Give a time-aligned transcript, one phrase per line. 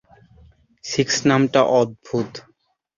[0.85, 2.31] Six নামটা অদ্ভুত।